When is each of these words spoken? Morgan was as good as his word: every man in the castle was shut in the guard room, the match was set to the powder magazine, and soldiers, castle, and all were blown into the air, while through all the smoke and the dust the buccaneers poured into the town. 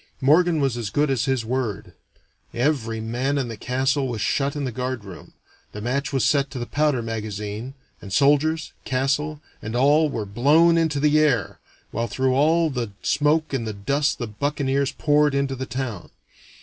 Morgan 0.19 0.59
was 0.59 0.77
as 0.77 0.89
good 0.89 1.11
as 1.11 1.25
his 1.25 1.45
word: 1.45 1.93
every 2.55 2.99
man 2.99 3.37
in 3.37 3.49
the 3.49 3.55
castle 3.55 4.07
was 4.07 4.19
shut 4.19 4.55
in 4.55 4.63
the 4.63 4.71
guard 4.71 5.05
room, 5.05 5.33
the 5.73 5.79
match 5.79 6.11
was 6.11 6.25
set 6.25 6.49
to 6.49 6.57
the 6.57 6.65
powder 6.65 7.03
magazine, 7.03 7.75
and 8.01 8.11
soldiers, 8.11 8.73
castle, 8.83 9.41
and 9.61 9.75
all 9.75 10.09
were 10.09 10.25
blown 10.25 10.75
into 10.75 10.99
the 10.99 11.19
air, 11.19 11.59
while 11.91 12.07
through 12.07 12.33
all 12.33 12.71
the 12.71 12.93
smoke 13.03 13.53
and 13.53 13.67
the 13.67 13.73
dust 13.73 14.17
the 14.17 14.25
buccaneers 14.25 14.91
poured 14.91 15.35
into 15.35 15.55
the 15.55 15.67
town. 15.67 16.09